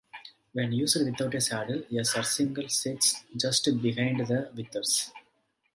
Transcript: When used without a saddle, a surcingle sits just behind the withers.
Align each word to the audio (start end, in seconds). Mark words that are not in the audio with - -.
When 0.53 0.71
used 0.71 0.99
without 1.05 1.35
a 1.35 1.39
saddle, 1.41 1.83
a 1.95 2.03
surcingle 2.03 2.69
sits 2.69 3.23
just 3.37 3.69
behind 3.83 4.21
the 4.25 4.49
withers. 4.55 5.11